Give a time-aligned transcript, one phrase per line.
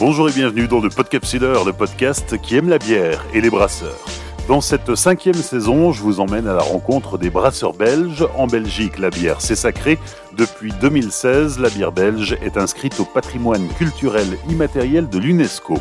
[0.00, 4.02] Bonjour et bienvenue dans le Podcapsuleur, le podcast qui aime la bière et les brasseurs.
[4.48, 8.26] Dans cette cinquième saison, je vous emmène à la rencontre des brasseurs belges.
[8.34, 9.98] En Belgique, la bière, c'est sacré.
[10.38, 15.76] Depuis 2016, la bière belge est inscrite au patrimoine culturel immatériel de l'UNESCO.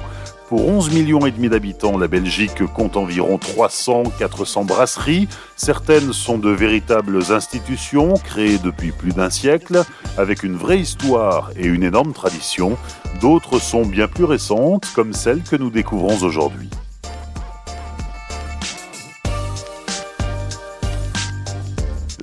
[0.49, 5.27] Pour 11 millions et demi d'habitants, la Belgique compte environ 300-400 brasseries.
[5.55, 9.83] Certaines sont de véritables institutions créées depuis plus d'un siècle,
[10.17, 12.79] avec une vraie histoire et une énorme tradition.
[13.21, 16.71] D'autres sont bien plus récentes, comme celle que nous découvrons aujourd'hui.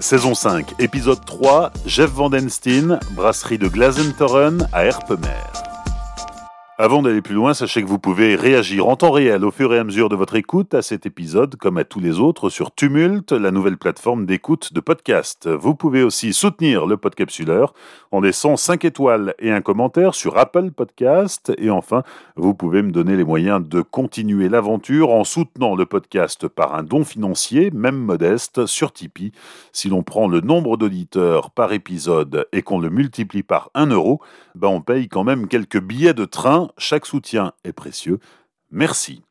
[0.01, 5.66] Saison 5, épisode 3, Jeff Vandenstein, brasserie de Glazentoren à Herpemer.
[6.79, 9.79] Avant d'aller plus loin, sachez que vous pouvez réagir en temps réel au fur et
[9.79, 13.33] à mesure de votre écoute à cet épisode, comme à tous les autres, sur Tumult,
[13.33, 15.49] la nouvelle plateforme d'écoute de podcast.
[15.49, 17.73] Vous pouvez aussi soutenir le podcapsuleur
[18.13, 21.51] en laissant 5 étoiles et un commentaire sur Apple Podcast.
[21.57, 22.03] Et enfin,
[22.37, 26.83] vous pouvez me donner les moyens de continuer l'aventure en soutenant le podcast par un
[26.83, 29.33] don financier, même modeste, sur Tipeee.
[29.73, 34.21] Si l'on prend le nombre d'auditeurs par épisode et qu'on le multiplie par 1 euro,
[34.55, 38.19] ben on paye quand même quelques billets de train chaque soutien est précieux.
[38.71, 39.23] Merci.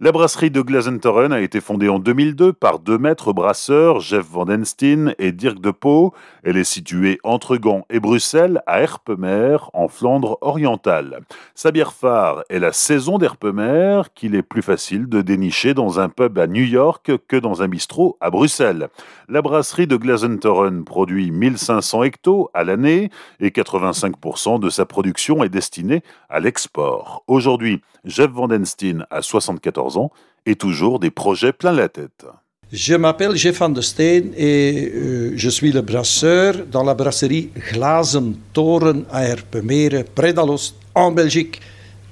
[0.00, 5.14] La brasserie de Glazentoren a été fondée en 2002 par deux maîtres brasseurs, Jeff Vandenstein
[5.18, 6.12] et Dirk de Pau.
[6.42, 11.20] Elle est située entre Gand et Bruxelles, à Herpemer, en Flandre orientale.
[11.54, 16.08] Sa bière phare est la saison d'Herpemer, qu'il est plus facile de dénicher dans un
[16.08, 18.88] pub à New York que dans un bistrot à Bruxelles.
[19.28, 25.48] La brasserie de Glazentoren produit 1500 hectos à l'année et 85% de sa production est
[25.48, 27.22] destinée à l'export.
[27.28, 30.10] Aujourd'hui, Jeff Vandenstein a 60 74 ans
[30.46, 32.26] et toujours des projets plein la tête.
[32.72, 37.50] Je m'appelle Jeff van der Steen et euh, je suis le brasseur dans la brasserie
[37.72, 41.60] Glazen Toren à Herpemere, près d'Alost, en Belgique.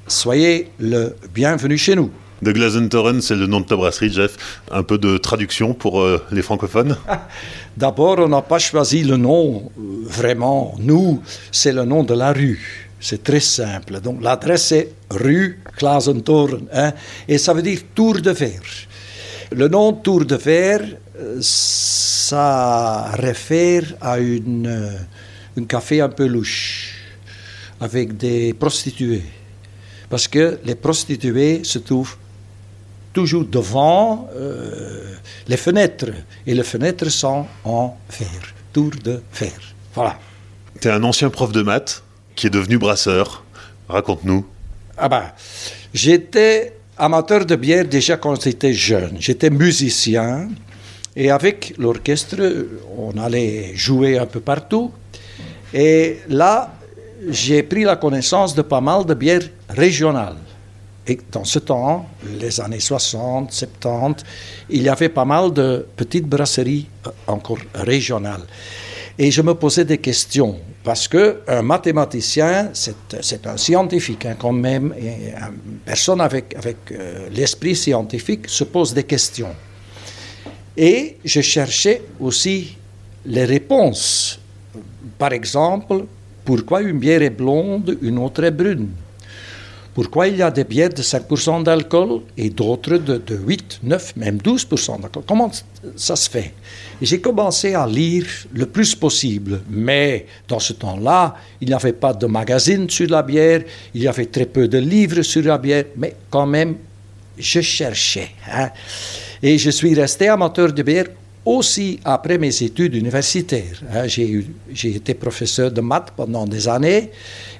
[0.06, 2.10] Soyez le bienvenu chez nous.
[2.42, 4.60] De Glazentoren, c'est le nom de ta brasserie, Jeff.
[4.72, 6.96] Un peu de traduction pour euh, les francophones
[7.76, 10.74] D'abord, on n'a pas choisi le nom, euh, vraiment.
[10.78, 11.22] Nous,
[11.52, 12.81] c'est le nom de la rue.
[13.02, 14.00] C'est très simple.
[14.00, 16.66] Donc l'adresse est rue Glazentoren.
[16.72, 16.92] Hein,
[17.26, 18.62] et ça veut dire tour de verre.
[19.50, 20.86] Le nom tour de verre,
[21.18, 26.94] euh, ça réfère à une, euh, un café un peu louche,
[27.80, 29.24] avec des prostituées.
[30.08, 32.16] Parce que les prostituées se trouvent
[33.12, 35.16] toujours devant euh,
[35.48, 36.12] les fenêtres.
[36.46, 39.74] Et les fenêtres sont en verre, tour de verre.
[39.92, 40.20] Voilà.
[40.80, 42.02] Tu es un ancien prof de maths
[42.42, 43.44] qui est devenu brasseur.
[43.88, 44.44] Raconte-nous.
[44.98, 45.30] Ah ben,
[45.94, 49.14] j'étais amateur de bière déjà quand j'étais jeune.
[49.20, 50.48] J'étais musicien
[51.14, 52.42] et avec l'orchestre,
[52.98, 54.90] on allait jouer un peu partout.
[55.72, 56.74] Et là,
[57.28, 60.38] j'ai pris la connaissance de pas mal de bières régionales.
[61.06, 62.08] Et dans ce temps,
[62.40, 64.24] les années 60, 70,
[64.68, 68.46] il y avait pas mal de petites brasseries euh, encore régionales.
[69.16, 74.92] Et je me posais des questions, parce qu'un mathématicien, c'est un scientifique hein, quand même,
[74.98, 76.56] et une personne avec,
[76.90, 79.54] euh, l'esprit scientifique se pose des questions.
[80.76, 82.76] Et je cherchais aussi
[83.26, 84.40] les réponses.
[85.18, 86.04] Par exemple,
[86.44, 88.88] pourquoi une bière est blonde, une autre est brune?
[89.94, 94.38] Pourquoi il y a des bières de 5% d'alcool et d'autres de, 8, 9, même
[94.38, 95.22] 12% d'alcool?
[95.26, 95.50] Comment
[95.96, 96.54] ça se fait?
[97.00, 102.14] J'ai commencé à lire le plus possible, mais dans ce temps-là, il n'y avait pas
[102.14, 103.62] de magazine sur la bière,
[103.94, 106.76] il y avait très peu de livres sur la bière, mais quand même,
[107.38, 108.30] je cherchais.
[108.50, 108.70] Hein.
[109.42, 111.06] Et je suis resté amateur de bière
[111.44, 113.80] aussi après mes études universitaires.
[113.92, 114.06] Hein.
[114.06, 117.10] J'ai été professeur de maths pendant des années.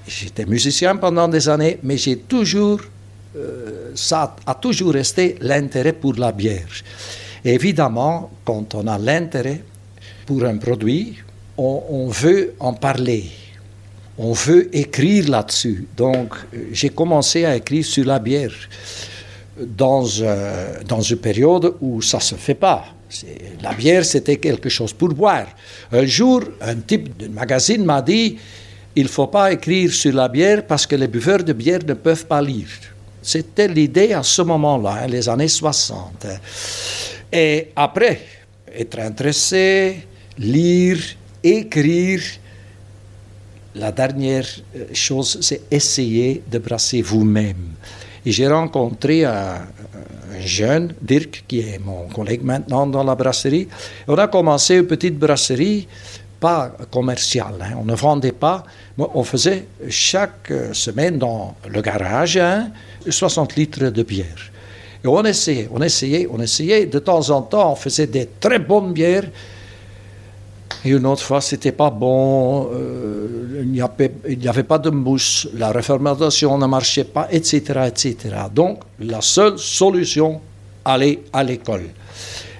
[0.07, 2.81] J'étais musicien pendant des années, mais j'ai toujours,
[3.37, 6.69] euh, ça a toujours resté l'intérêt pour la bière.
[7.45, 9.63] évidemment, quand on a l'intérêt
[10.27, 11.17] pour un produit,
[11.57, 13.25] on, veut en parler.
[14.17, 15.87] On veut écrire là-dessus.
[15.97, 16.35] Donc,
[16.73, 18.53] j'ai commencé à écrire sur la bière
[19.61, 22.85] dans, euh, dans une période où ça ne se fait pas.
[23.63, 25.47] La bière, c'était quelque chose pour boire.
[25.91, 28.39] Un jour, un type de magazine m'a dit
[28.95, 31.95] il ne faut pas écrire sur la bière parce que les buveurs de bière ne
[31.95, 32.69] peuvent pas lire.
[33.23, 36.27] C'était l'idée à ce moment-là, hein, les années 60.
[37.33, 38.21] Et après,
[38.75, 40.07] être intéressé,
[40.39, 40.99] lire,
[41.43, 42.21] écrire,
[43.75, 47.73] la dernière euh, chose, c'est essayer de brasser vous-même.
[48.27, 49.67] Et j'ai rencontré un,
[50.37, 53.69] un, jeune, Dirk, qui est mon collègue maintenant dans la brasserie.
[54.09, 55.89] On a commencé une petite brasserie
[56.41, 57.55] pas commercial.
[57.61, 57.77] Hein.
[57.81, 58.65] On ne vendait pas.
[58.99, 62.41] On faisait chaque semaine dans le garage
[63.09, 64.51] 60 litres de bière.
[65.05, 66.87] Et on essayait, on essayait, on essayait.
[66.87, 69.29] De temps en temps, on faisait des très bonnes bières.
[70.85, 73.81] Et une autre fois, c'était pas bon, euh, il n'y
[74.49, 78.17] avait, pas de mousse, la refermentation ne marchait pas, etc., etc.
[78.53, 80.41] Donc, la seule solution,
[80.85, 81.85] aller à l'école.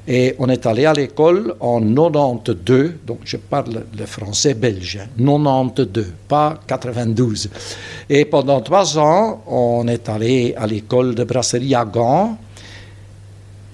[0.07, 6.13] Et on est allé à l'école en 92, donc je parle le français belge, 92,
[6.27, 7.49] pas 92.
[8.09, 12.37] Et pendant trois ans, on est allé à l'école de brasserie à Gand.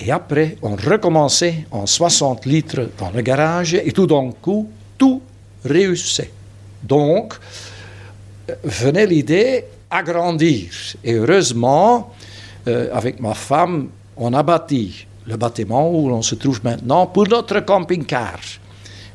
[0.00, 5.20] Et après, on recommençait en 60 litres dans le garage et tout d'un coup, tout
[5.64, 6.30] réussissait.
[6.82, 7.34] Donc,
[8.62, 10.70] venait l'idée agrandir.
[11.02, 12.12] Et heureusement,
[12.68, 17.28] euh, avec ma femme, on a bâti le bâtiment où l'on se trouve maintenant pour
[17.28, 18.38] notre camping-car.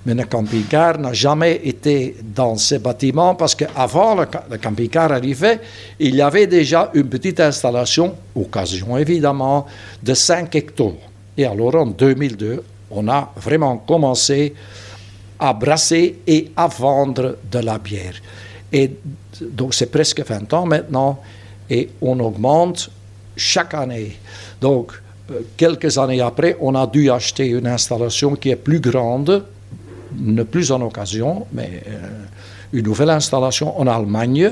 [0.06, 5.62] Mais le camping-car n'a jamais été dans ce bâtiment parce qu'avant le, le camping-car arrivait,
[6.00, 9.66] il y avait déjà une petite installation, occasion évidemment,
[10.02, 10.92] de 5 hectares.
[11.38, 14.54] Et alors en 2002, on a vraiment commencé
[15.40, 18.16] à brasser et à vendre de la bière.
[18.72, 18.92] Et
[19.42, 21.20] donc c'est presque 20 ans maintenant
[21.70, 22.90] et on augmente
[23.36, 24.18] chaque année.
[24.62, 24.94] Donc
[25.32, 29.46] euh, quelques années après, on a dû acheter une installation qui est plus grande,
[30.20, 32.10] ne plus en occasion, mais euh,
[32.74, 34.52] une nouvelle installation en Allemagne,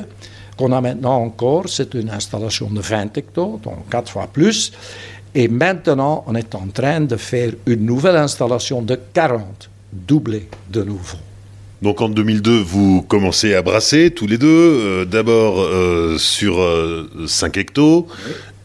[0.57, 1.67] qu'on a maintenant encore.
[1.67, 4.71] C'est une installation de 20 hectares, donc quatre fois plus.
[5.33, 10.83] Et maintenant, on est en train de faire une nouvelle installation de 40, doublée de
[10.83, 11.17] nouveau.
[11.81, 15.65] Donc en 2002, vous commencez à brasser tous les deux, euh, d'abord
[16.19, 16.59] sur
[17.25, 18.03] 5 hectares,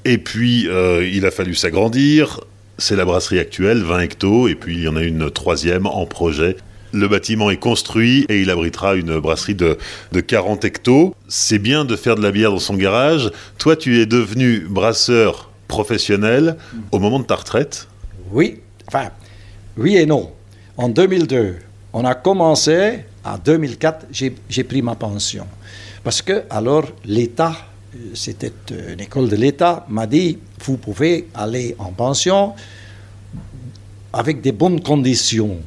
[0.06, 2.38] et puis, euh, il a fallu s'agrandir.
[2.78, 6.06] C'est la brasserie actuelle, 20 hectos, et puis il y en a une troisième en
[6.06, 6.56] projet.
[6.92, 9.78] Le bâtiment est construit et il abritera une brasserie de,
[10.12, 11.14] de 40 hectos.
[11.28, 13.30] C'est bien de faire de la bière dans son garage.
[13.58, 16.56] Toi, tu es devenu brasseur professionnel
[16.92, 17.88] au moment de ta retraite
[18.30, 19.10] Oui, enfin,
[19.76, 20.32] oui et non.
[20.76, 21.56] En 2002,
[21.92, 25.46] on a commencé, en 2004, j'ai pris ma pension.
[26.04, 27.52] Parce que alors l'État
[28.14, 32.54] c'était une école de l'État, m'a dit, vous pouvez aller en pension
[34.12, 35.58] avec des bonnes conditions.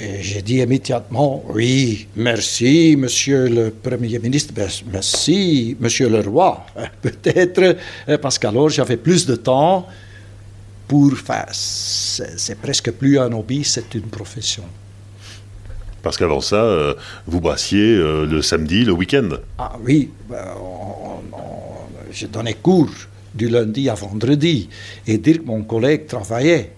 [0.00, 6.64] Et j'ai dit immédiatement, oui, merci, monsieur le Premier ministre, ben, merci, monsieur le roi,
[7.02, 7.76] peut-être,
[8.22, 9.88] parce qu'alors j'avais plus de temps
[10.86, 11.48] pour faire.
[11.50, 14.64] C'est presque plus un hobby, c'est une profession.
[16.00, 16.94] Parce qu'avant ça, euh,
[17.26, 19.30] vous brassiez euh, le samedi, le week-end.
[19.58, 20.54] Ah oui, ben,
[22.12, 22.88] je donnais cours
[23.34, 24.68] du lundi à vendredi.
[25.08, 26.72] Et dire que mon collègue travaillait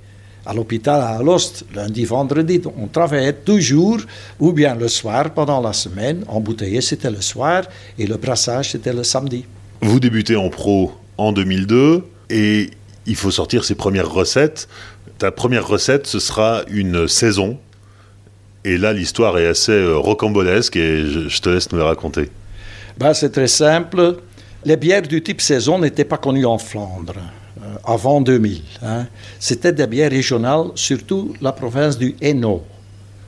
[0.46, 2.60] à l'hôpital à Alost, lundi, vendredi.
[2.76, 3.98] On travaillait toujours,
[4.38, 6.24] ou bien le soir pendant la semaine.
[6.28, 7.64] Embouteiller, c'était le soir,
[7.98, 9.44] et le brassage, c'était le samedi.
[9.82, 12.70] Vous débutez en pro en 2002, et
[13.06, 14.68] il faut sortir ses premières recettes.
[15.18, 17.58] Ta première recette, ce sera une saison
[18.64, 22.28] et là, l'histoire est assez euh, rocambolesque et je, te laisse nous la raconter.
[22.98, 24.16] Ben, c'est très simple.
[24.64, 27.14] Les bières du type saison n'étaient pas connues en Flandre
[27.84, 28.62] avant 2000.
[28.82, 29.06] Hein.
[29.38, 32.62] C'était des bières régionales, surtout la province du Hainaut.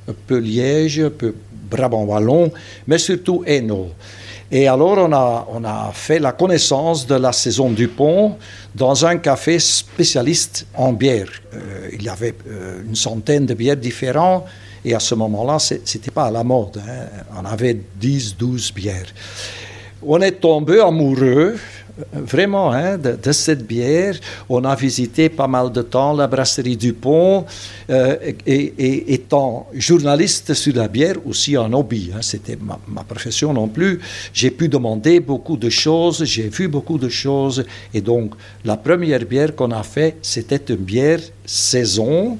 [0.08, 1.34] Un peu Liège, un peu
[1.70, 2.50] Brabant-Wallon,
[2.86, 3.90] mais surtout Hainaut.
[4.50, 8.36] Et alors, on a, on a fait la connaissance de la saison du pont
[8.74, 11.28] dans un café spécialiste en bière.
[11.54, 12.34] Euh, il y avait
[12.86, 14.44] une centaine de bières différentes
[14.84, 16.78] et à ce moment-là, ce n'était pas à la mode.
[16.78, 17.06] Hein.
[17.40, 19.06] On avait 10, 12 bières.
[20.02, 21.56] On est tombé amoureux,
[22.12, 24.14] vraiment, hein, de, cette bière.
[24.48, 27.44] On a visité pas mal de temps la brasserie du Pont.
[27.90, 33.68] Euh, et, étant journaliste sur la bière, aussi un hobby, hein, c'était ma, profession non
[33.68, 34.00] plus,
[34.32, 37.64] j'ai pu demander beaucoup de choses, j'ai vu beaucoup de choses.
[37.92, 38.34] Et donc,
[38.64, 42.38] la première bière qu'on a fait, c'était une bière saison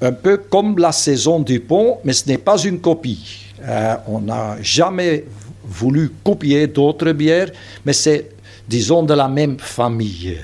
[0.00, 3.50] un peu comme la saison du pont, mais ce n'est pas une copie.
[3.62, 5.24] Euh, on n'a jamais
[5.64, 7.50] voulu copier d'autres bières,
[7.86, 8.30] mais c'est,
[8.72, 10.38] disons, de la même famille.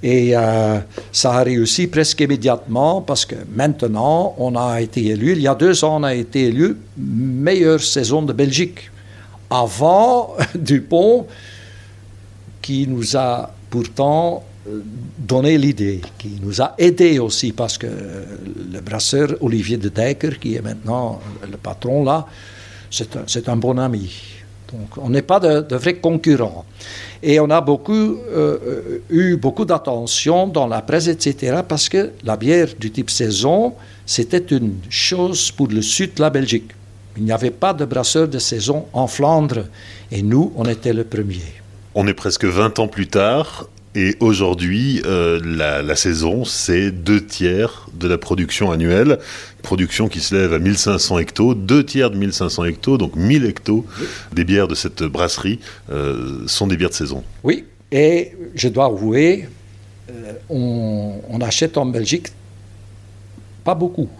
[0.00, 0.78] Et euh,
[1.10, 5.54] ça a réussi presque immédiatement parce que maintenant, on a été élu, il y a
[5.56, 8.90] deux ans, on a été élu meilleure saison de Belgique.
[9.50, 11.26] Avant Dupont,
[12.62, 14.44] qui nous a pourtant
[15.18, 17.88] donné l'idée, qui nous a aidé aussi, parce que
[18.72, 21.20] le brasseur Olivier de Dijker, qui est maintenant
[21.50, 22.26] le patron là,
[22.90, 24.35] c'est un, bon ami.
[24.72, 26.64] Donc on n'est pas de, vrais concurrents.
[27.22, 32.36] Et on a beaucoup, euh, eu beaucoup d'attention dans la presse, etc., parce que la
[32.36, 36.70] bière du type saison, c'était une chose pour le sud de la Belgique.
[37.16, 39.64] Il n'y avait pas de brasseur de saison en Flandre.
[40.10, 41.40] Et nous, on était le premier.
[41.94, 43.68] On est presque 20 ans plus tard.
[43.96, 49.18] Et aujourd'hui, euh, la, saison, c'est deux tiers de la production annuelle.
[49.62, 53.86] Production qui se lève à 1500 hectos, deux tiers de 1500 hectos, donc 1000 hectos
[54.34, 55.60] des bières de cette brasserie
[55.90, 57.24] euh, sont des bières de saison.
[57.42, 59.48] Oui, et je dois avouer,
[60.10, 62.28] euh, on, achète en Belgique
[63.64, 64.10] pas beaucoup.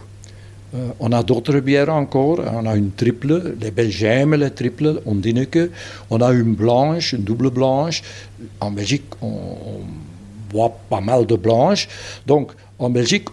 [0.77, 2.41] Euh, on a d'autres bières encore.
[2.53, 3.55] On a une triple.
[3.61, 5.01] Les aiment les triples.
[5.07, 5.71] On dit que.
[6.11, 8.03] On a une blanche, une double blanche.
[8.61, 9.81] En Belgique, on,
[10.51, 11.89] boit pas mal de blanches.
[12.27, 13.29] Donc, en Belgique,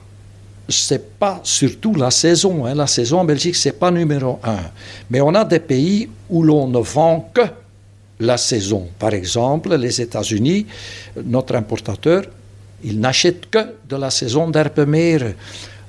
[0.68, 2.66] c'est pas surtout la saison.
[2.66, 2.76] Hein.
[2.76, 4.60] La saison en Belgique, c'est pas numéro un.
[5.10, 7.42] Mais on a des pays où l'on ne vend que
[8.20, 8.88] la saison.
[8.98, 10.66] Par exemple, les États-Unis,
[11.24, 12.24] notre importateur,
[12.84, 15.36] il n'achète que de la saison d'Herpemer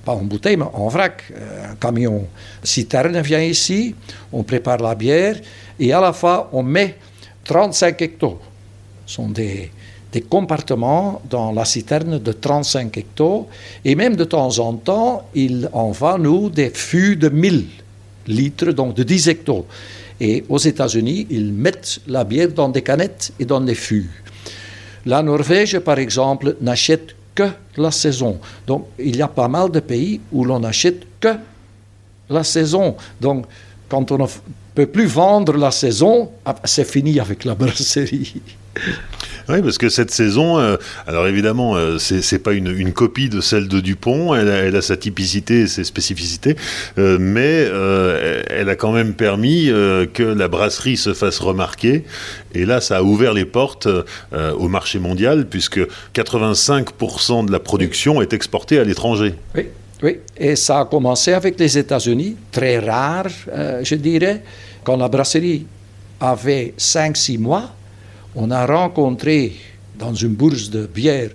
[0.04, 1.22] pas en bouteille, mais en vrac.
[1.32, 2.26] Euh, un camion
[2.62, 3.94] citerne vient ici,
[4.32, 5.36] on prépare la bière
[5.78, 6.96] et à la fois on met
[7.44, 8.38] 35 hectos.
[9.06, 9.70] Ce sont des,
[10.12, 13.48] des compartiments dans la citerne de 35 hectos
[13.84, 17.66] et même de temps en temps, il en va nous des fûts de 1000
[18.28, 19.66] litres, donc de 10 hectos.
[20.20, 24.10] Et aux États-Unis, ils mettent la bière dans des canettes et dans des fûts.
[25.06, 28.38] La Norvège, par exemple, n'achète que la saison.
[28.66, 31.34] Donc, il y a pas mal de pays où l'on n'achète que
[32.28, 32.96] la saison.
[33.20, 33.46] Donc,
[33.88, 34.26] quand on ne
[34.74, 38.40] peut plus vendre la saison, ah, c'est fini avec la brasserie.
[39.48, 43.40] Oui, parce que cette saison, euh, alors évidemment, euh, ce c'est pas une, copie de
[43.40, 46.56] celle de Dupont, elle a, sa typicité et ses spécificités,
[46.98, 47.68] euh, mais
[48.50, 52.04] elle a quand même permis que la brasserie se fasse remarquer.
[52.54, 53.88] Et là, ça a ouvert les portes
[54.32, 55.80] au marché mondial, puisque
[56.14, 59.34] 85% de la production est exportée à l'étranger.
[59.54, 59.66] Oui.
[60.02, 63.28] Oui, et ça a commencé avec les États-Unis, très rare,
[63.82, 64.42] je dirais,
[64.82, 65.66] quand la brasserie
[66.20, 67.70] avait 5-6 mois,
[68.36, 69.52] on a rencontré
[69.98, 71.30] dans une bourse de bière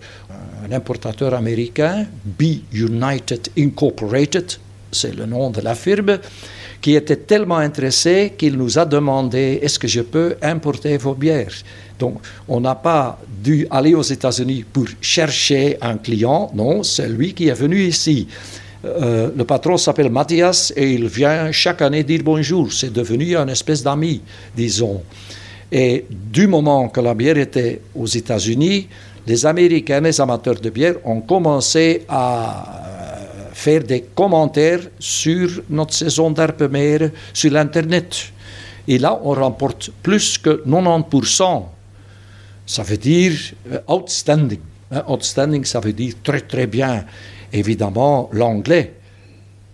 [0.65, 4.51] un importateur américain, Be United Incorporated,
[4.91, 6.20] c'est le nom de la firme,
[6.82, 11.53] qui était tellement intéressé qu'il nous a demandé est-ce que je peux importer vos bières?
[11.98, 17.34] Donc, on n'a pas dû aller aux États-Unis pour chercher un client, non, c'est lui
[17.34, 18.27] qui est venu ici.
[18.86, 22.72] Euh, le patron s'appelle Mathias et il vient chaque année dire bonjour.
[22.72, 24.22] C'est devenu une espèce d'ami,
[24.56, 25.01] disons.
[25.71, 28.88] Et du moment que la bière était aux États-Unis,
[29.27, 35.93] les Américains, les amateurs de bière, ont commencé à euh, faire des commentaires sur notre
[35.93, 38.31] saison d'Arpemer sur l'Internet.
[38.88, 41.65] Et là, on remporte plus que 90%.
[42.65, 43.33] Ça veut dire
[43.71, 44.59] euh, outstanding.
[44.91, 47.05] Hein, outstanding, ça veut dire très très bien.
[47.53, 48.93] Évidemment, l'anglais,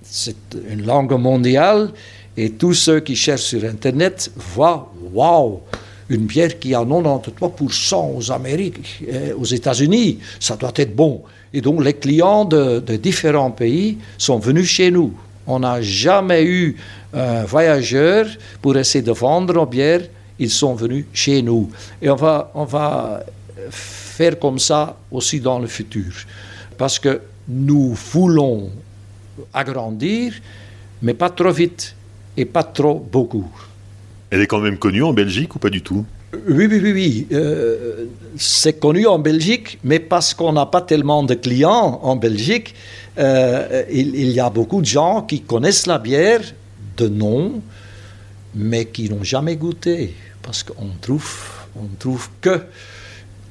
[0.01, 0.35] c'est
[0.69, 1.91] une langue mondiale
[2.37, 5.61] et tous ceux qui cherchent sur Internet voient, waouh,
[6.09, 11.23] une bière qui a 93% aux Amériques, euh, aux États-Unis, ça doit être bon.
[11.53, 15.13] Et donc les clients de, différents pays sont venus chez nous.
[15.47, 16.75] On n'a jamais eu
[17.13, 18.27] un voyageur
[18.61, 20.01] pour essayer de vendre nos bières,
[20.37, 21.69] ils sont venus chez nous.
[22.01, 23.23] Et on va, on va
[23.69, 26.13] faire comme ça aussi dans le futur.
[26.77, 28.69] Parce que nous voulons
[29.53, 30.33] agrandir,
[31.01, 31.95] mais pas trop vite
[32.35, 33.49] et pas trop beaucoup.
[34.35, 36.03] Elle est quand même connue en Belgique ou pas du tout?
[36.49, 37.27] Oui, oui, oui, oui.
[37.31, 38.03] Euh,
[38.35, 42.75] c'est connu en Belgique, mais parce qu'on n'a pas tellement de clients en Belgique,
[43.17, 46.41] euh, il, y a beaucoup de gens qui connaissent la bière
[46.97, 47.61] de nom,
[48.53, 51.33] mais qui n'ont jamais goûté, parce qu'on trouve,
[51.77, 52.61] on trouve que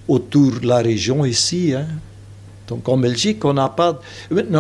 [0.06, 1.72] autour de la région ici.
[1.74, 1.86] Hein.
[2.68, 4.02] Donc en Belgique, on n'a pas.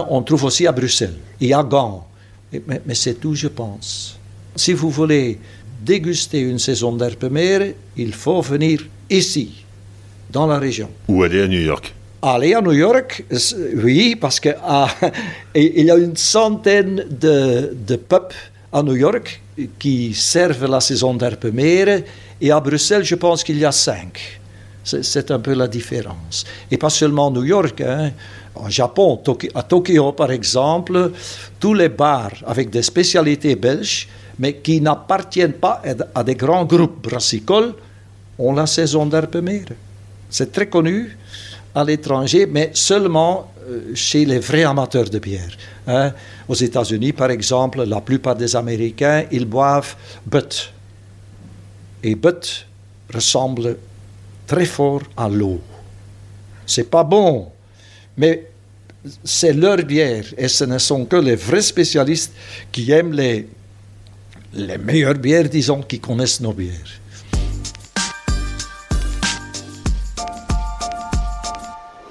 [0.08, 2.06] on trouve aussi à Bruxelles et à Gand,
[2.50, 4.18] mais, mais c'est tout, je pense.
[4.56, 5.38] Si vous voulez
[5.84, 9.64] déguster une saison d'Herpemer, il faut venir ici,
[10.30, 10.88] dans la région.
[11.08, 11.94] Ou aller à New York?
[12.22, 13.24] Aller à New York,
[13.76, 14.88] oui, parce qu'il ah,
[15.54, 18.32] y a une centaine de, de pubs
[18.72, 19.42] à New York
[19.78, 22.04] qui servent la saison d'Herpemer,
[22.40, 24.40] et à Bruxelles, je pense qu'il y a cinq.
[24.82, 26.44] C'est un peu la différence.
[26.70, 28.10] Et pas seulement New York, hein.
[28.54, 29.20] en Japon,
[29.54, 31.12] à Tokyo par exemple,
[31.60, 35.82] tous les bars avec des spécialités belges mais qui n'appartiennent pas
[36.14, 37.74] à des grands groupes brassicoles,
[38.38, 39.64] ont la saison d'Arpemer.
[40.28, 41.16] C'est très connu
[41.74, 45.56] à l'étranger, mais seulement euh, chez les vrais amateurs de bière.
[45.86, 46.12] Hein.
[46.48, 49.94] Aux États-Unis, par exemple, la plupart des Américains, ils boivent
[50.26, 50.72] Butt.
[52.02, 52.66] Et Butt
[53.12, 53.76] ressemble
[54.46, 55.60] très fort à l'eau.
[56.66, 57.48] C'est pas bon,
[58.16, 58.48] mais
[59.22, 62.32] c'est leur bière et ce ne sont que les vrais spécialistes
[62.72, 63.46] qui aiment les
[64.54, 67.00] les meilleures bières, disons, qui connaissent nos bières.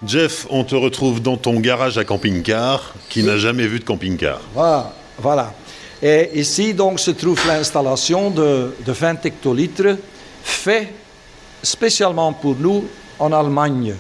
[0.06, 4.42] Jeff, on te retrouve dans ton garage à camping-car qui n'a jamais vu de camping-car?
[4.54, 5.54] Voilà, voilà.
[6.02, 9.98] Et ici, donc, se trouve l'installation de, de 20 hectolitres
[10.44, 10.94] fait
[11.62, 12.86] spécialement pour nous
[13.18, 13.96] en Allemagne.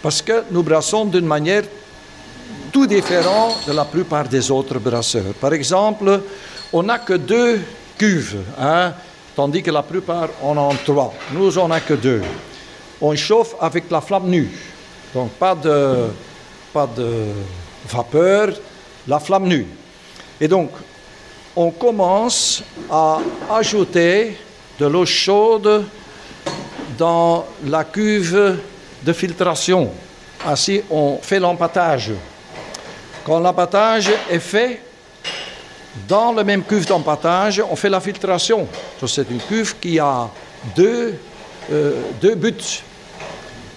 [0.00, 1.64] Parce que nous brassons d'une manière
[2.72, 5.34] tout différente de la plupart des autres brasseurs.
[5.40, 6.20] Par exemple,
[6.72, 7.60] on n'a que deux
[8.00, 8.94] cuves, hein,
[9.36, 11.12] tandis que la plupart en ont trois.
[11.32, 12.22] Nous, on n'a que deux.
[12.98, 14.50] On chauffe avec la flamme nue.
[15.12, 16.06] Donc pas de,
[16.72, 17.26] pas de
[17.86, 18.54] vapeur,
[19.06, 19.66] la flamme nue.
[20.40, 20.70] Et donc,
[21.54, 23.18] on commence à
[23.52, 24.38] ajouter
[24.78, 25.84] de l'eau chaude
[26.96, 28.60] dans la cuve
[29.02, 29.90] de filtration.
[30.46, 32.12] Ainsi, on fait l'empattage.
[33.26, 34.80] Quand l'empattage est fait,
[36.08, 38.66] dans la même cuve d'empattage, on fait la filtration.
[39.06, 40.28] C'est une cuve qui a
[40.76, 41.14] deux,
[41.72, 42.82] euh, deux buts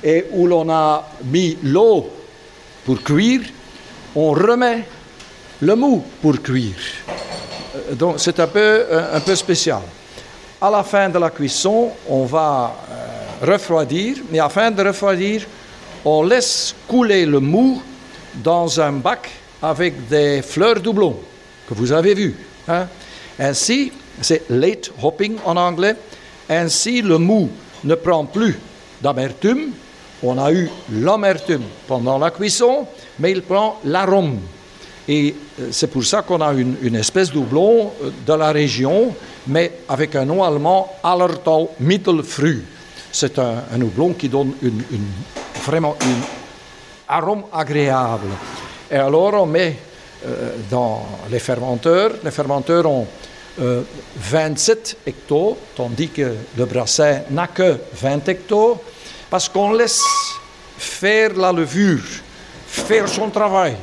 [0.04, 2.10] et où l'on a mis l'eau
[2.86, 3.42] pour cuire,
[4.16, 4.84] on remet
[5.62, 6.76] le mou pour cuire.
[7.76, 9.82] Euh, donc c'est un peu, euh, un peu spécial.
[10.62, 12.74] À la fin de la cuisson, on va
[13.42, 15.46] refroidir, mais afin de refroidir,
[16.06, 17.82] on laisse couler le mou
[18.36, 19.30] dans un bac
[19.62, 21.20] avec des fleurs doublons
[21.74, 22.36] vous avez vu.
[22.68, 22.88] Hein.
[23.40, 25.96] Ainsi, c'est late hopping en anglais.
[26.50, 27.50] Ainsi, le mou
[27.84, 28.58] ne prend plus
[29.02, 29.72] d'amertume,
[30.24, 32.88] on a eu l'amertume pendant la cuisson,
[33.20, 34.40] mais il prend l'arôme.
[35.08, 39.14] Et euh, c'est pour ça qu'on a une, espèce de doublon euh, de la région,
[39.48, 42.64] mais avec un nom allemand, Allertau Mittelfrüh.
[43.12, 44.82] C'est un, un, houblon qui donne une,
[45.66, 48.30] vraiment un arôme agréable.
[48.90, 49.76] Et alors on met
[50.70, 53.08] dans les fermenteurs, les fermenteurs ont
[53.58, 58.80] 27 hectos, tandis que le brassin n'a que 20 hectos.
[59.30, 60.02] Parce qu'on laisse
[60.78, 62.04] faire la levure,
[62.68, 63.76] faire son travail,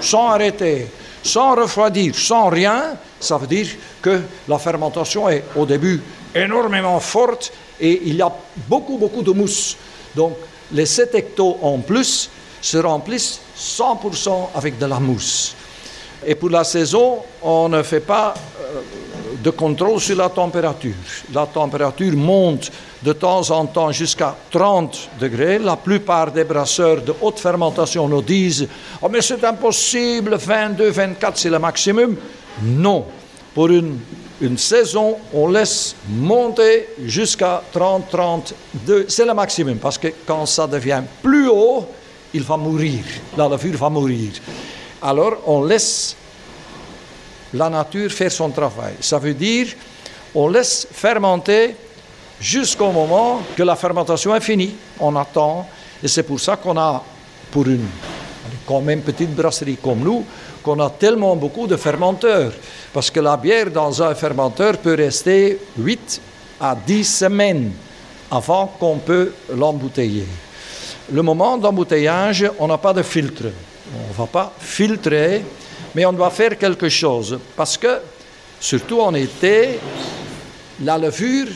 [0.00, 0.86] sans arrêter,
[1.22, 3.68] sans refroidir, sans rien, ça veut dire
[4.02, 6.00] que la fermentation est au début
[6.34, 8.32] énormément forte et il y a
[8.68, 9.76] beaucoup, beaucoup de mousse.
[10.14, 10.36] Donc
[10.72, 12.28] les 7 hectos en plus
[12.60, 15.54] se remplissent 100% avec de la mousse.
[16.26, 18.80] Et pour la saison, on ne fait pas euh,
[19.42, 20.94] de contrôle sur la température.
[21.32, 22.70] La température monte
[23.02, 25.58] de temps en temps jusqu'à 30 degrés.
[25.58, 28.66] La plupart des brasseurs de haute fermentation nous disent
[29.00, 32.16] Oh, mais c'est impossible, 22, 24, c'est le maximum.
[32.62, 33.04] Non.
[33.54, 33.98] Pour une,
[34.40, 39.76] une saison, on laisse monter jusqu'à 30, 32, c'est le maximum.
[39.78, 41.86] Parce que quand ça devient plus haut,
[42.34, 43.04] il va mourir.
[43.36, 44.32] La levure va mourir.
[45.00, 46.16] Alors, on laisse
[47.54, 48.94] la nature faire son travail.
[49.00, 49.68] Ça veut dire,
[50.34, 51.74] on laisse fermenter
[52.40, 54.74] jusqu'au moment que la fermentation est finie.
[55.00, 55.66] On attend.
[56.02, 57.02] Et c'est pour ça qu'on a,
[57.50, 57.86] pour une
[58.66, 60.24] quand même petite brasserie comme nous,
[60.62, 62.52] qu'on a tellement beaucoup de fermenteurs.
[62.92, 66.20] Parce que la bière dans un fermenteur peut rester 8
[66.60, 67.72] à 10 semaines
[68.30, 70.26] avant qu'on peut l'embouteiller.
[71.10, 73.44] Le moment d'embouteillage, on n'a pas de filtre.
[73.94, 75.42] On ne va pas filtrer,
[75.94, 77.38] mais on doit faire quelque chose.
[77.56, 78.00] Parce que,
[78.60, 79.78] surtout en été,
[80.82, 81.48] la levure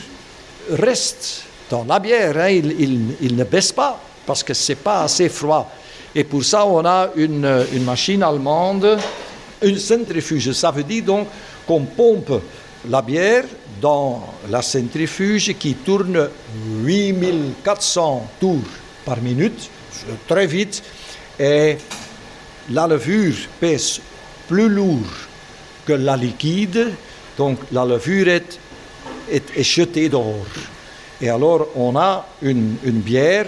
[0.71, 2.49] reste dans la bière, hein.
[2.49, 5.71] il, ne baisse pas parce que ce n'est pas assez froid.
[6.15, 8.97] Et pour ça, on a une, une machine allemande,
[9.61, 10.51] une centrifuge.
[10.51, 11.27] Ça veut dire donc
[11.65, 12.41] qu'on pompe
[12.89, 13.45] la bière
[13.81, 16.29] dans la centrifuge qui tourne
[16.83, 18.59] 8400 tours
[19.05, 19.69] par minute,
[20.27, 20.83] très vite,
[21.39, 21.77] et
[22.71, 23.99] la levure pèse
[24.47, 25.09] plus lourd
[25.85, 26.91] que la liquide,
[27.37, 28.59] donc la levure est
[29.29, 30.45] est, jeté dehors.
[31.21, 33.47] Et alors, on a une, bière,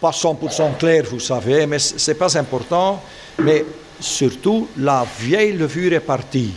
[0.00, 3.02] pas 100% claire, vous savez, mais ce n'est pas important,
[3.38, 3.64] mais
[4.00, 6.52] surtout, la vieille levure est partie.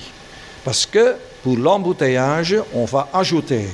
[0.64, 3.68] Parce que pour l'embouteillage, on va ajouter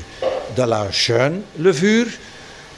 [0.56, 2.08] de la jeune levure,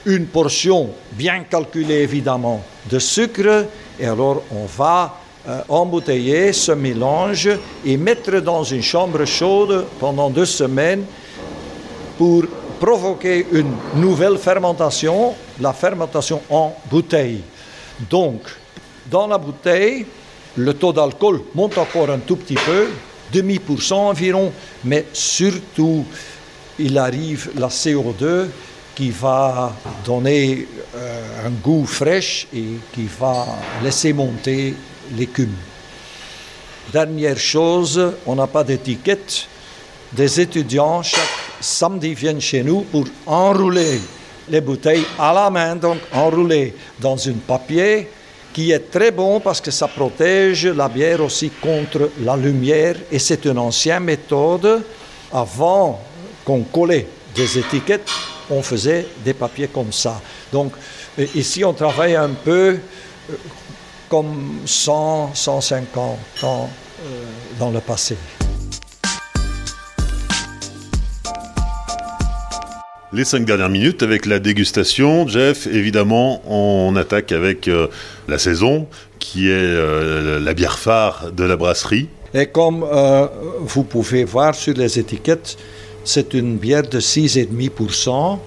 [0.06, 3.66] une portion bien calculée évidemment de sucre,
[4.00, 7.50] et alors on va euh, embouteiller ce mélange
[7.86, 11.04] et mettre dans une chambre chaude pendant deux semaines
[12.18, 12.44] pour
[12.80, 17.42] provoquer une nouvelle fermentation, la fermentation en bouteille.
[18.10, 18.42] Donc,
[19.10, 20.06] dans la bouteille,
[20.58, 22.88] le taux d'alcool monte encore un tout petit peu,
[23.32, 24.52] demi pour cent environ,
[24.84, 26.06] mais surtout,
[26.80, 28.48] il arrive la CO2
[28.96, 33.46] qui va donner euh, un goût fraîche et qui va
[33.84, 34.74] laisser monter
[35.18, 35.56] l'écume.
[36.92, 39.48] Dernière chose, on n'a pas d'étiquette
[40.14, 41.22] des étudiants chaque
[41.60, 44.00] samedi viennent chez nous pour enrouler
[44.48, 48.08] les bouteilles à la main, donc enroulées dans un papier
[48.54, 53.20] qui est très bon parce que ça protège la bière aussi contre la lumière et
[53.20, 54.84] c'est une ancienne méthode.
[55.34, 56.00] Avant
[56.46, 58.10] qu'on collait des étiquettes,
[58.50, 60.22] on faisait des papiers comme ça.
[60.52, 60.74] Donc
[61.36, 62.78] ici on travaille un peu
[63.30, 63.34] euh,
[64.10, 66.70] comme 100, 150 ans
[67.04, 67.24] euh,
[67.60, 68.18] dans le passé.
[73.16, 75.26] Les cinq dernières minutes avec la dégustation.
[75.26, 77.88] Jeff, évidemment, on attaque avec euh,
[78.28, 82.10] la saison, qui est euh, la bière phare de la brasserie.
[82.34, 83.28] Et comme euh,
[83.62, 85.56] vous pouvez voir sur les étiquettes,
[86.06, 88.40] c'est une bière de 6,5%.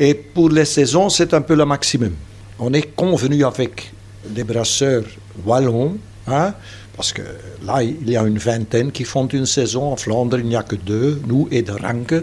[0.00, 2.12] Et pour les saisons, c'est un peu le maximum.
[2.58, 3.92] On est convenu avec
[4.26, 5.04] des brasseurs
[5.46, 6.52] wallons, hein,
[6.96, 7.22] parce que
[7.64, 9.92] là, il y a une vingtaine qui font une saison.
[9.92, 12.14] En Flandre, il n'y a que deux, nous et de Ranke.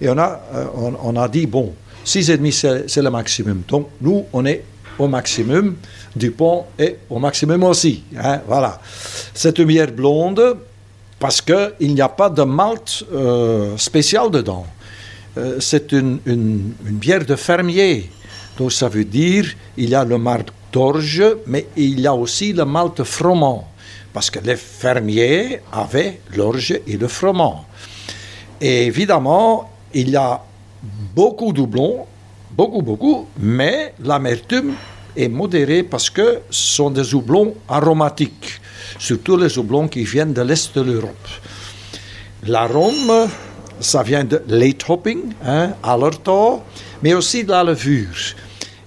[0.00, 3.62] Et on a, euh, on, a dit, bon, 6,5 c'est le maximum.
[3.66, 4.62] Donc nous, on est
[4.98, 5.76] au maximum.
[6.14, 8.04] Dupont est au maximum aussi.
[8.16, 8.80] Hein, voilà.
[9.34, 10.58] C'est une bière blonde
[11.26, 14.64] parce qu'il n'y a pas de malt euh, spécial dedans.
[15.36, 16.20] Euh, c'est une,
[16.82, 18.08] bière de fermier.
[18.56, 19.44] Donc ça veut dire
[19.76, 23.66] il y a le malt d'orge, mais il y a aussi le malt froment.
[24.12, 27.64] Parce que les fermiers avaient l'orge et le froment.
[28.60, 30.40] Et évidemment, il y a
[31.12, 32.06] beaucoup de doublons,
[32.52, 34.74] beaucoup, beaucoup, mais l'amertume
[35.16, 38.60] est modérée parce que ce sont des houblons aromatiques,
[38.98, 41.28] surtout les houblons qui viennent de l'Est de l'Europe.
[42.44, 43.28] L'arôme,
[43.80, 45.72] ça vient de late hopping, hein,
[47.02, 48.34] mais aussi de la levure.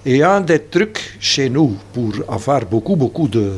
[0.06, 3.54] Et un des trucs chez nous pour avoir beaucoup, beaucoup de,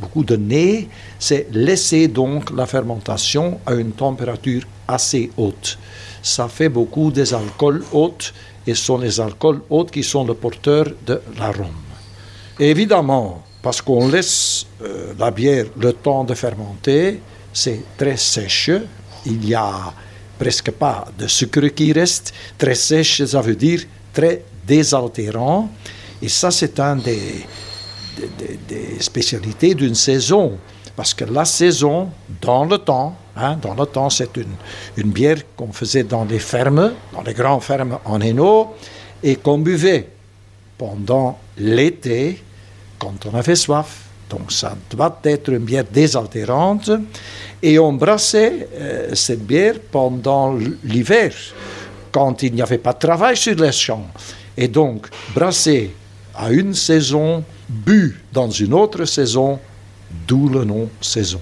[0.00, 5.78] beaucoup de nez, c'est laisser donc la fermentation à une température assez haute
[6.22, 8.32] ça fait beaucoup des alcools hautes
[8.66, 11.82] et ce sont les alcools hautes qui sont le porteur de l'arôme.
[12.60, 17.20] Évidemment, parce qu'on laisse euh, la bière le temps de fermenter,
[17.52, 18.70] c'est très sèche,
[19.26, 19.92] il n'y a
[20.38, 22.34] presque pas de sucre qui reste.
[22.58, 25.70] Très sèche, ça veut dire très désaltérant.
[26.20, 27.44] Et ça, c'est un des,
[28.68, 30.58] des spécialités d'une saison.
[30.96, 34.54] Parce que la saison, dans le temps, Hein, dans le temps, c'est une,
[34.96, 38.74] une, bière qu'on faisait dans les fermes, dans les grandes fermes en Hainaut,
[39.22, 40.10] et qu'on buvait
[40.76, 42.42] pendant l'été
[43.02, 44.04] quand on avait soif.
[44.30, 46.90] Donc ça doit être une bière désaltérante.
[47.60, 51.32] Et on brassait euh, cette bière pendant l'hiver,
[52.12, 54.06] quand il n'y avait pas de travail sur les champs.
[54.56, 55.90] Et donc, brasser
[56.34, 59.58] à une saison, bu dans une autre saison,
[60.26, 61.40] d'où le nom saison.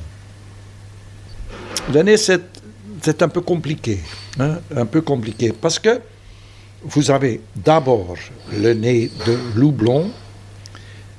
[1.93, 4.01] Nez, c'est un peu compliqué.
[4.39, 5.53] Hein, un peu compliqué.
[5.53, 6.01] Parce que
[6.83, 8.15] vous avez d'abord
[8.53, 10.11] le nez de loublon,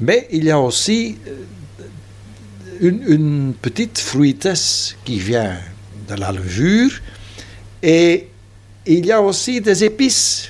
[0.02, 5.56] mais il y a aussi euh, une, petite fruitesse qui vient
[6.10, 6.92] de la levure
[7.84, 8.28] et
[8.88, 10.50] il y a aussi des épices.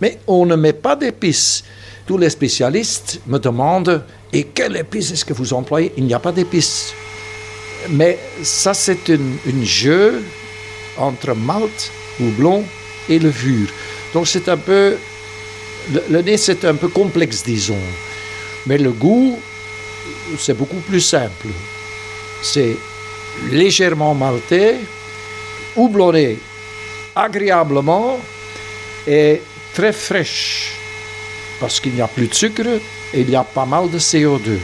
[0.00, 1.64] Mais on ne met pas d'épices.
[2.06, 5.92] Tous les spécialistes me demandent et quelle épice est-ce que vous employez?
[5.96, 6.92] Il n'y a pas d'épices.
[7.88, 10.22] Mais ça, c'est un jeu
[10.98, 12.64] entre malt, houblon
[13.08, 13.68] et levure.
[14.12, 14.96] Donc c'est un peu...
[16.10, 17.78] Le, nez, c'est un peu complexe, disons.
[18.66, 19.38] Mais le goût,
[20.38, 21.48] c'est beaucoup plus simple.
[22.42, 22.76] C'est
[23.50, 24.76] légèrement malté,
[25.76, 26.38] houblonné
[27.16, 28.20] agréablement
[29.06, 29.40] et
[29.72, 30.72] très fraîche.
[31.58, 32.68] Parce qu'il n'y a plus de sucre
[33.14, 34.58] et il y a pas mal de CO2.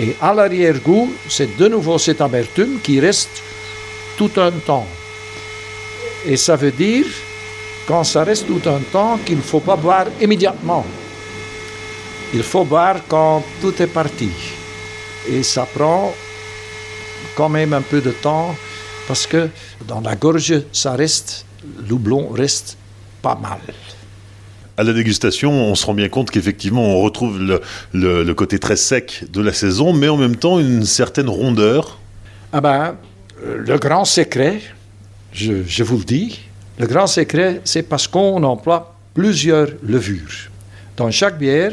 [0.00, 3.42] Et à l'arrière-goût, c'est de nouveau cette amertume qui reste
[4.16, 4.86] tout un temps.
[6.26, 7.06] Et ça veut dire,
[7.86, 10.84] quand ça reste tout un temps, qu'il ne faut pas boire immédiatement.
[12.34, 14.28] Il faut boire quand tout est parti.
[15.30, 16.12] Et ça prend
[17.36, 18.54] quand même un peu de temps
[19.06, 19.48] parce que
[19.86, 21.46] dans la gorge, ça reste,
[21.88, 22.76] l'oublon reste
[23.22, 23.60] pas mal
[24.76, 27.38] à la dégustation, on se rend bien compte qu'effectivement, on retrouve
[27.92, 32.00] le, côté très sec de la saison, mais en même temps une certaine rondeur.
[32.52, 32.96] Ah ben,
[33.44, 34.60] le grand secret,
[35.32, 36.40] je, vous le dis,
[36.78, 40.50] le grand secret, c'est parce qu'on emploie plusieurs levures.
[40.96, 41.72] Dans chaque bière,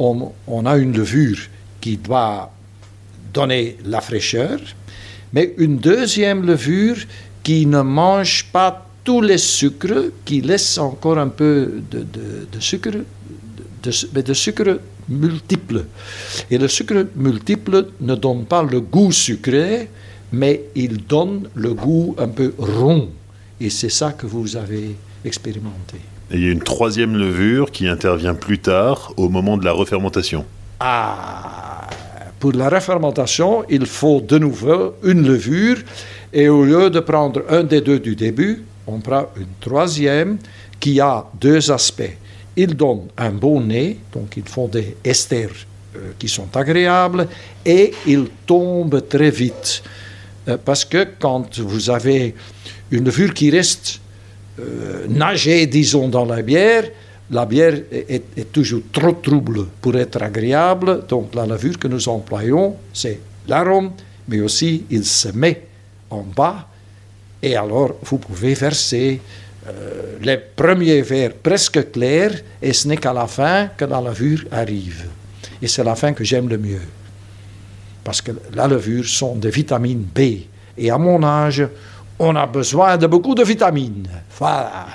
[0.00, 1.38] on, a une levure
[1.80, 2.50] qui doit
[3.32, 4.58] donner la fraîcheur,
[5.32, 6.96] mais une deuxième levure
[7.42, 12.90] qui ne mange pas tous les sucres qui laissent encore un peu de, sucre,
[13.82, 15.84] de, de sucre multiple.
[16.50, 19.88] Et le sucre multiple ne donne pas le goût sucré,
[20.32, 23.08] mais il donne le goût un peu rond.
[23.60, 25.98] Et c'est ça que vous avez expérimenté.
[26.30, 29.72] Et il y a une troisième levure qui intervient plus tard, au moment de la
[29.72, 30.44] refermentation.
[30.78, 31.88] Ah,
[32.38, 35.78] pour la refermentation, il faut de nouveau une levure.
[36.32, 40.38] Et au lieu de prendre un des deux du début, on prend une troisième
[40.78, 42.16] qui a deux aspects.
[42.56, 45.50] Ils donnent un bon nez, donc ils font des esters
[45.96, 47.26] euh, qui sont agréables,
[47.64, 49.82] et ils tombent très vite.
[50.48, 52.34] Euh, parce que quand vous avez
[52.90, 54.00] une levure qui reste
[54.58, 56.84] euh, nager, disons, dans la bière,
[57.30, 61.04] la bière est, toujours trop trouble pour être agréable.
[61.08, 63.92] Donc la levure que nous employons, c'est l'arôme,
[64.28, 65.66] mais aussi il se met
[66.10, 66.66] en bas.
[67.42, 69.20] Et alors, vous pouvez verser
[69.68, 74.44] euh, les premiers verres presque clairs, et ce n'est qu'à la fin que la levure
[74.50, 75.06] arrive.
[75.62, 76.82] Et c'est la fin que j'aime le mieux.
[78.02, 80.20] Parce que la levure sont des vitamines B.
[80.76, 81.66] Et à mon âge,
[82.20, 84.06] on a besoin de beaucoup de vitamines.
[84.38, 84.88] Voilà.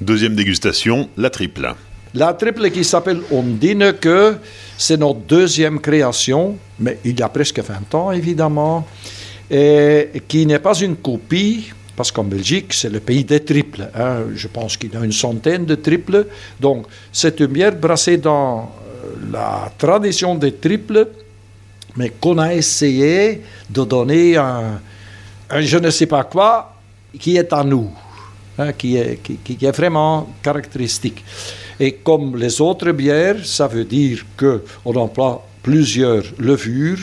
[0.00, 1.74] Deuxième dégustation, la triple.
[2.12, 4.36] La triple qui s'appelle Ondine, que
[4.76, 8.86] c'est notre deuxième création, mais il y a presque 20 ans évidemment,
[9.48, 13.88] et qui n'est pas une copie, parce qu'en Belgique, c'est le pays des triples.
[13.94, 14.24] Hein.
[14.34, 16.26] Je pense qu'il y a une centaine de triples.
[16.60, 18.58] Donc, c'est une bière brassée dans
[19.04, 21.08] euh, la tradition des triples,
[21.96, 24.78] mais qu'on a essayé de donner un,
[25.50, 26.74] un je ne sais pas quoi
[27.18, 27.90] qui est à nous,
[28.58, 31.24] hein, qui, est, qui, est vraiment caractéristique.
[31.78, 36.98] Et comme les autres bières, ça veut dire qu'on emploie plusieurs levures,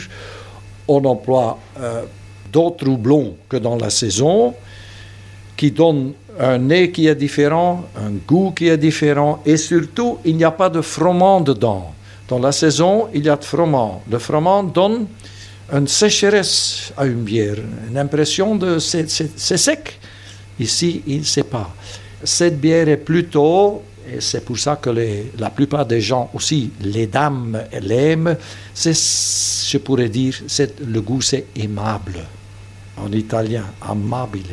[0.88, 2.02] on emploie euh,
[2.52, 4.54] d'autres houblons que dans la saison,
[5.56, 10.36] qui donnent un nez qui est différent, un goût qui est différent, et surtout, il
[10.36, 11.92] n'y a pas de froment dedans.
[12.28, 14.02] Dans la saison, il y a de froment.
[14.10, 15.06] Le froment donne
[15.72, 17.56] une sécheresse à une bière,
[17.88, 19.98] une impression de c'est sec.
[20.58, 21.74] Ici, il ne sait pas.
[22.22, 24.90] Cette bière est plutôt, et c'est pour ça que
[25.38, 28.36] la plupart des gens aussi, les dames l'aiment,
[28.72, 32.20] c'est, je pourrais dire, c'est, le goût c'est aimable.
[32.96, 34.46] En italien, amabile.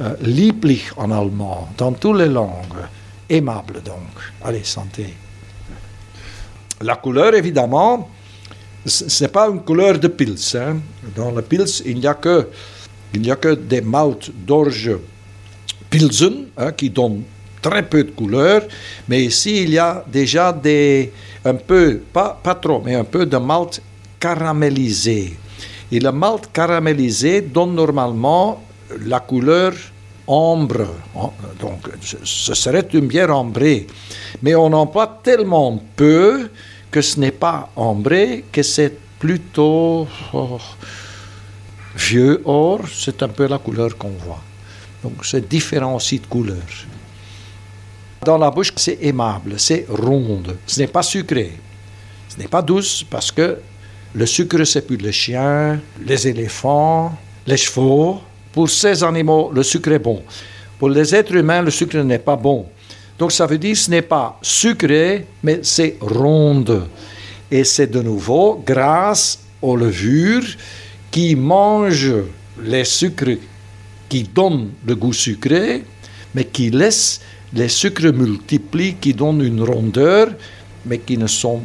[0.00, 2.86] Euh, lieblich en allemand, dans toutes les langues.
[3.28, 4.14] Aimable donc.
[4.44, 5.12] Allez, santé.
[6.80, 8.08] La couleur, évidemment,
[8.86, 10.36] ce n'est pas une couleur de pils.
[10.54, 10.78] Hein.
[11.14, 12.48] Dans le pils, il n'y a que,
[13.12, 14.90] des maltes d'orge
[15.90, 17.22] pilsen hein, qui donnent
[17.60, 18.62] très peu de couleur,
[19.08, 21.12] mais ici il y a déjà des,
[21.44, 23.82] un peu, pas, pas trop, mais un peu de malt
[24.20, 25.36] caramélisé.
[25.90, 28.62] Et le malt caramélisé donne normalement
[29.06, 29.72] la couleur
[30.26, 30.86] ombre.
[31.60, 31.88] Donc
[32.22, 33.86] ce serait une bière ambrée.
[34.42, 36.50] Mais on emploie tellement peu
[36.90, 40.58] que ce n'est pas ambré, que c'est plutôt oh,
[41.96, 44.42] vieux or, c'est un peu la couleur qu'on voit.
[45.02, 46.56] Donc c'est différent aussi de couleur.
[48.24, 51.52] Dans la bouche, c'est aimable, c'est ronde, ce n'est pas sucré,
[52.28, 53.58] ce n'est pas douce parce que
[54.14, 58.20] le sucre c'est pour les chiens, les éléphants, les chevaux.
[58.52, 60.22] Pour ces animaux, le sucre est bon.
[60.78, 62.66] Pour les êtres humains, le sucre n'est pas bon.
[63.18, 66.86] Donc ça veut dire ce n'est pas sucré, mais c'est ronde.
[67.50, 70.46] Et c'est de nouveau grâce aux levures
[71.10, 72.14] qui mangent
[72.62, 73.38] les sucres
[74.08, 75.84] qui donnent le goût sucré,
[76.34, 77.20] mais qui laissent
[77.52, 80.28] les sucres multipliés qui donnent une rondeur,
[80.86, 81.62] mais qui ne sont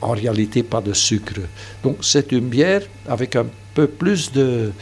[0.00, 1.40] en réalité pas de sucre.
[1.82, 4.72] Donc c'est une bière avec un peu plus de...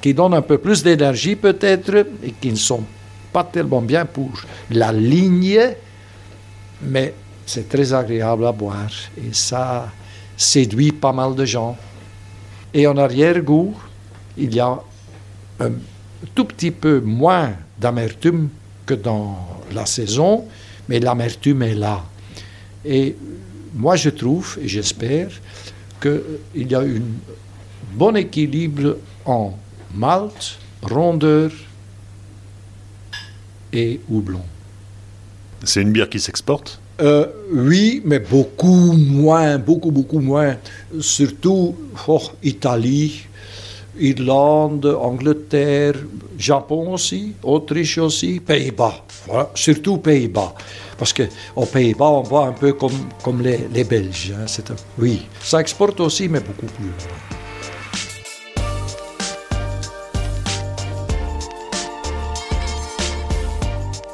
[0.00, 2.84] qui donne un peu plus d'énergie peut-être, et qui ne sont
[3.36, 4.32] pas tellement bien pour
[4.70, 5.60] la ligne,
[6.80, 7.12] mais
[7.44, 9.92] c'est très agréable à boire et ça
[10.38, 11.76] séduit pas mal de gens.
[12.72, 13.74] Et en arrière-goût,
[14.38, 14.80] il y a
[15.60, 15.72] un
[16.34, 18.48] tout petit peu moins d'amertume
[18.86, 19.36] que dans
[19.70, 20.46] la saison,
[20.88, 22.02] mais l'amertume est là.
[22.86, 23.16] Et
[23.74, 25.28] moi, je trouve, et j'espère,
[26.00, 27.02] qu'il y a un
[27.92, 28.96] bon équilibre
[29.26, 29.52] en
[29.94, 31.50] malt, rondeur
[33.76, 34.40] et houblon.
[35.62, 36.80] C'est une bière qui s'exporte?
[37.00, 40.56] Euh, Oui, mais beaucoup moins, beaucoup, beaucoup moins.
[40.98, 41.74] Surtout
[42.08, 43.26] oh, Italie,
[43.98, 45.94] Irlande, Angleterre,
[46.38, 49.04] Japon aussi, Autriche aussi, Pays-Bas.
[49.26, 50.54] Voilà, surtout Pays-Bas.
[50.98, 54.32] Parce qu'aux Pays-Bas, on voit un peu comme, comme les, les Belges.
[54.36, 54.46] Hein,
[54.98, 57.35] oui, ça exporte aussi, mais beaucoup plus.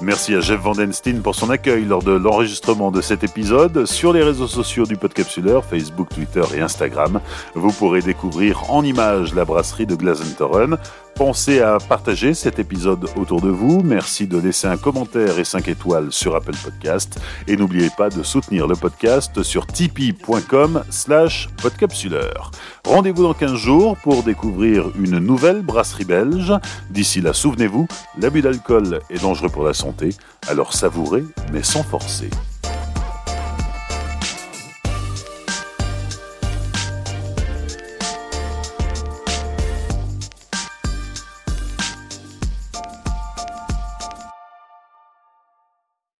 [0.02, 3.86] Merci à Jeff Vandenstein pour son accueil lors de l'enregistrement de cet épisode.
[3.86, 7.20] Sur les réseaux sociaux du Podcapsuleur, Facebook, Twitter et Instagram,
[7.54, 10.76] vous pourrez découvrir en images la brasserie de Glazentoren.
[11.14, 13.82] Pensez à partager cet épisode autour de vous.
[13.82, 17.20] Merci de laisser un commentaire et 5 étoiles sur Apple Podcast.
[17.46, 22.50] Et n'oubliez pas de soutenir le podcast sur tipeee.com slash podcapsuleur.
[22.84, 26.52] Rendez-vous dans 15 jours pour découvrir une nouvelle brasserie belge.
[26.90, 27.86] D'ici là, souvenez-vous,
[28.18, 30.10] l'abus d'alcool est dangereux pour la santé,
[30.48, 32.30] alors savourez mais sans forcer.